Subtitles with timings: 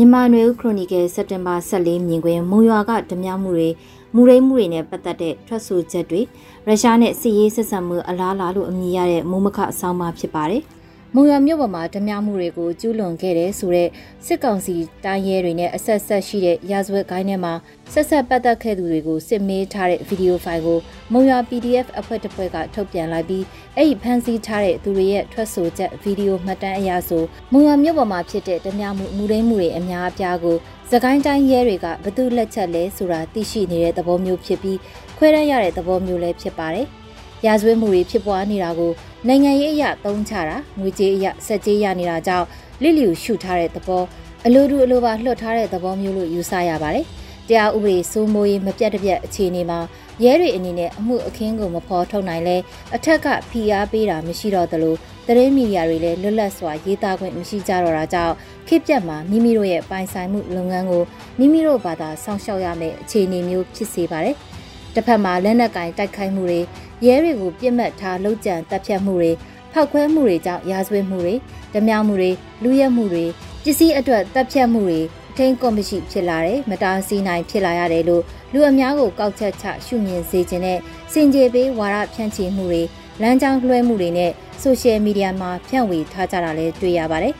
[0.00, 3.68] မြန်မာနွေဦးခရိုနီကယ်စက်တင်ဘာ14မြင်ကွင်းမုံရွာကဓမြမှုတွေ
[4.14, 6.20] မူရိမှုတွေနဲ့ပတ်သက်တဲ့ထွက်ဆိုချက်တွေ
[6.66, 10.62] ရုရှားနဲ့စစ်ရေးဆက်ဆံမှုအလားအလာလို့အမည်ရတဲ့မုံမခအဆောင်ပါဖြစ်ပါတယ်။
[11.14, 13.88] မုံရမြို့ပေါ်မှာဓမြမှုတွေကိုကျူးလွန်ခဲ့တဲ့ဆိုတဲ့
[14.26, 14.74] စစ်ကောင်စီ
[15.04, 17.54] တိုင်းရဲတွေနဲ့အဆက်ဆက်ရှိတဲ့ရာဇဝတ်ဂိုင်းထဲမှာ
[17.92, 20.78] ဆက်ဆက်ပတ်သက်ခဲ့သူတွေကိုစစ်မေးထားတဲ့ဗီဒီယိုဖိုင်ကို
[21.12, 23.44] မုံရ PDF အဖွဲ့တစ်ဖွဲ့ကထုတ်ပြန်လိုက်ပြီး
[23.76, 30.56] အဲ့ဒီဖန်ဆီးထားတဲ့သူတွေရဲ့ထွက်ဆိုချက်ဗီဒီယိုမှတ်တမ်းအရဆိုမုံရမြို့ပေါ်မှာဖြစ်တဲ့ဓမြမှုမူရင်းမှုတွေအများအပြားကို
[30.90, 34.78] သကိုင်းတိုင်းရဲတွေကဘသူလက်ချက်လဲဆိုတာသိရှိနေတဲ့သဘောမျိုးဖြစ်ပြီး
[35.18, 36.86] ခွဲရရတဲ့သဘောမျိုးလည်းဖြစ်ပါတယ်။
[37.46, 38.92] ရာဇဝတ်မှုတွေဖြစ်ပွားနေတာကို
[39.26, 42.46] နိုင်ငံရေးအရသုံးချတာငွေကြေးအရစက်ကြေးရနေတာကြောင့်
[42.82, 44.02] လိလျူရှုထားတဲ့သဘော
[44.46, 47.06] အလိုတူအလိုပါလွှတ်ထားတဲ့သဘောမျိုးလို့ယူဆရပါတယ်။
[47.48, 49.80] တရားဥပဒေစိုးမိုးရေးမပြတ်တပြတ်အခြေအနေမှာ
[50.24, 52.56] ရဲတွေအနေနဲ့အမှုအခင်းကိုမဖော်ထုတ်နိုင်လဲ
[52.94, 54.94] အထက်ကဖိအားပေးတာမရှိတော့သလို
[55.26, 58.34] သတင်းမီဒီယာတွေလည်းလွတ်လပ်စွာရေးသားခွင့်မရှိကြတော့တာကြောင့်
[58.68, 61.02] ခေတ်ပြတ်မှာမိမိတို့ရဲ့ပိုင်ဆိုင်မှုလုပ်ငန်းကို
[61.38, 64.36] မိမိတို့ဘာသာစောင့်ရှောက်ရမယ့်အခြေအနေမျိုးဖြစ်စေပါတယ်။
[64.98, 66.60] တစ်ဖက်မှာလက်နက်ကင်တိုက်ခိုက်မှုတွေ
[67.06, 69.30] ရဲတွေကိုပြစ်မှတ်ထားလှုပ်ကြံတပ်ဖြတ်မှုတွေ
[69.72, 71.34] ဖောက်ခွဲမှုတွေကြောင့်ရာဇဝတ်မှုတွေ
[71.74, 72.30] ဓမြမှုတွေ
[72.62, 73.24] လူရဲမှုတွေ
[73.62, 80.78] ပစ္စည်းအတွက်တပ်ဖြတ်မှုတွေအထင်းကော်မရှိဖြစ်လာတယ်မတားဆီးနိုင်ဖြစ်လာရတယ်လို့လူအများကိုကောက်ချက်ချရှုမြင်စေခြင်းနဲ့
[81.12, 82.82] စင်ကြေပေးဝါဒဖြန့်ချီမှုတွေ
[83.22, 84.32] လမ်းကြောင်းလွှဲမှုတွေနဲ့
[84.62, 87.34] ဆိုရှယ်မီဒီယာမှာဖြန့်ဝေထားကြတာလည်းတွေ့ရပါတယ်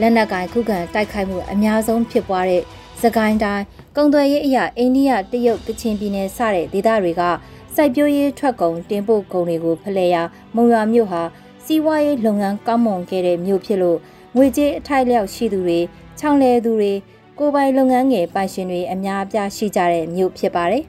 [0.00, 2.62] လက်နက်ကင်ခုခံတိုက်ခိုက်မှုအများဆုံးဖြစ်ပွားတဲ့
[3.02, 3.64] စကိုင်းတိုင်း
[3.96, 7.22] ကုံသွယ်ရေးအရာအိန္ဒိယတရုတ်ကချင်ပြည်နယ်စတဲ့ဒေသတွေက
[7.74, 10.22] စိုက်ပျိုးရေးထွက်ကုန်တင်ပို့ကုန်တွေကိုဖလှယ်ရာ
[10.54, 11.22] မုံရွာမြို့ဟာ
[11.64, 13.98] စီးပွားရေးလုပ်ငန်းကောင်းမွန်ခဲ့တဲ့မြို့ဖြစ်လို့
[14.36, 15.78] ငွေကြေးအထိုက်လျောက်ရှိသူတွေ
[16.18, 16.92] ခြောင်လဲသူတွေ
[17.38, 20.84] ကိုပိုင်လုပ်ငန်းငယ်ပိုင်ရှင်တွေအများအပြားရှိကြတဲ့မြို့ဖြစ်ပါတယ်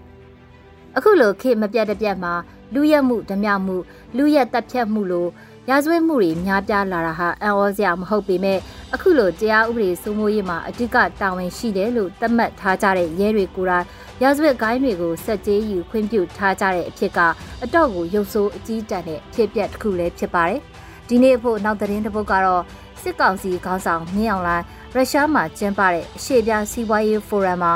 [0.97, 2.33] ။အခုလိုခေတ်မပြတ်တပြတ်မှာ
[2.73, 3.77] လူရက်မှုဓမြမှု
[4.17, 5.29] လူရက်တပ်ဖြတ်မှုလို့
[5.69, 8.59] ရာဇဝတ်မှုတွေများပြားလာတာဟာအံ့ဩစရာမဟုတ်ပေမဲ့
[8.97, 13.85] အခုလိုတရားဥပဒေစိုးမိုးရေးမှာအဓိကတာဝန်ရှိတယ်လို့သတ်မှတ်ထားကြတဲ့ရဲတွေကိုယ်တိုင်
[14.21, 17.19] ရာဇဝတ်ဂိုင်းတွေကိုစက်ကြေးယူခွင့်ပြုထားကြတဲ့အဖြစ်က
[17.63, 20.61] အတော့ကိုရုပ်ဆိုးအကြီးတန်းတဲ့ဖြစ်ပျက်တစ်ခုလည်းဖြစ်ပါတယ်။
[21.09, 22.63] ဒီနေ့အဖို့နောက်သတင်းတစ်ပုဒ်ကတော့
[23.01, 27.73] စစ်ကောင်စီခေါင်းဆောင်မြင်းအောင်လိုင်းရုရှားမှာကျင်းပတဲ့အရှေ့ပြစီးပွားရေးဖိုရမ်မှာ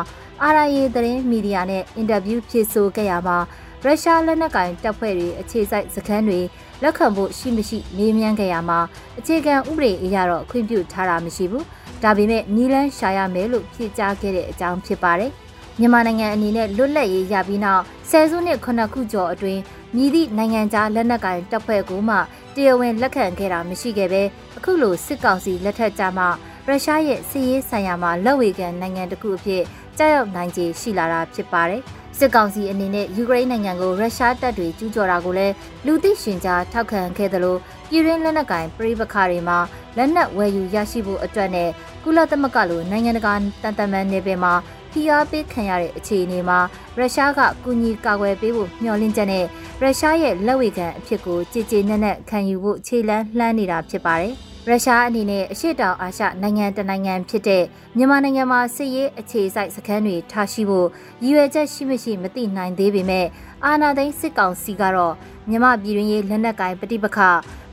[0.54, 3.38] RIA သတင်းမီဒီယာနဲ့အင်တာဗျူးဖြေဆိုခဲ့ရမှာ
[3.84, 6.40] ရုရှားလက်နက်ကင်တပ်ဖွဲ့တွေအခြေစိုက်စခန်းတွေ
[6.84, 8.80] လက်ခံဖို့ရှိမရှိမေးမြန်းခဲ့ရမှာ
[9.20, 11.64] အခြေခံဥပဒေအရတော့ခွင့်ပြုထားတာမရှိဘူး။
[12.04, 15.32] ဒါပေမဲ့နီလန်းရှာရမယ်လို့ဖြေကြားခဲ့တဲ့အကြောင်းဖြစ်ပါတယ်။
[15.80, 19.62] မြန်မာနိုင်ငံအနေနဲ့လွတ်လပ်ရေးရပြီးနောက်ဆယ်စုနှစ်ခုနှစ်ခုကျော်အတွင်း
[19.96, 22.16] မြည်သည့်နိုင်ငံခြားလက်နက်ကိုင်တပ်ဖွဲ့ကိုမှ
[22.56, 24.24] တရားဝင်လက်ခံခဲ့တာမရှိခဲ့ပဲ
[24.58, 26.28] အခုလိုစစ်ကောင်စီလက်ထက်ကြမှာ
[26.68, 29.64] ရုရှားရဲ့စစ်ရေးဆိုင်ရာမှာလက်ဝေခံနိုင်ငံတစ်ခုအဖြစ်
[29.98, 31.84] ကြောက်ရောက်နိုင်ခြေရှိလာတာဖြစ်ပါတယ်။
[32.20, 35.54] စစ်ကောင်စီအနေနဲ့ယူကရိန်းနိုင်ငံကိုရုရှားတပ်တွေကျူးကျော်တာကိုလည်း
[35.86, 37.58] လူသိရှင်ကြားထောက်ခံခဲ့သလို
[37.90, 39.58] ပြည်ရင်းလက်နက်ကင်ပြည်ပခါတွေမှာ
[39.98, 41.70] လက်နက်ဝယ်ယူရရှိဖို့အတွက်နဲ့
[42.04, 44.54] ကုလသမဂ္ဂလိုနိုင်ငံတကာတန်တမန်နေပင်မှာ
[44.92, 46.60] ဖိအားပေးခံရတဲ့အခြေအနေမှာ
[46.98, 49.46] ရုရှားကကူညီကာကွယ်ပေးဖို့မျှော်လင့်ချက်နဲ့
[49.82, 54.36] ရုရှားရဲ့လက်ဝေခံအဖြစ်ကိုကြည်ကြည်နက်နက်ခံယူဖို့ခြေလှမ်းလှမ်းနေတာဖြစ်ပါတယ်။
[54.70, 57.64] ရုရှားအနေနဲ့အရှေ့တောင်အာရှနိုင်ငံတနိုင်ငံဖြစ်တဲ့
[57.98, 60.88] မြန်မာနိုင်ငံမှာစစ်ရေးအခြေစိုက်စခန်းတွေထားရှိဖို့
[61.24, 63.26] ရည်ရွယ်ချက်ရှိမရှိမသိနိုင်သေးပေမဲ့
[63.66, 65.14] အာဏာသိမ်းစစ်ကောင်စီကတော့
[65.50, 67.20] မြန်မာပြည်တွင်းရေးလက်နက်ကိုင်ပဋိပက္ခ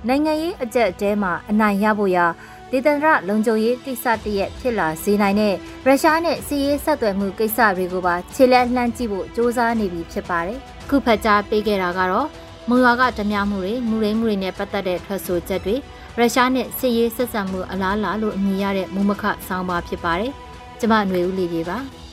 [0.08, 2.26] နိုင်ငံရေးအကြက်တဲမှာအနိုင်ရဖို့ရာ
[2.70, 5.54] ဒေသန္တရလုံခြုံရေးကိစ္စတရက်ဖြစ်လာစေနိုင်တဲ့
[5.86, 10.58] ရုရှားနဲ့စစ်ရေးဆက်သွယ်မှုကိစ္စတွေကိုပါခြေလက်လှမ်းကြည့်ဖို့စ조사နေပြီဖြစ်ပါတယ်။
[10.88, 12.28] ခုဖတ်ကြားပေးခဲ့တာကတော့
[12.68, 15.76] မုံရွာကဓမြမှုတွေမူရိမှုတွေနဲ့ပတ်သက်တဲ့ထွက်ဆိုချက်တွေ
[16.18, 20.32] ရုရှားနဲ့စစ်ရေးဆက်ဆံမှုအလားအလာလို့အမည်ရတဲ့မူမခဆောင်းပါဖြစ်ပါတယ်။
[20.80, 21.78] ကျမຫນွေဦးလေးကြီးပါ။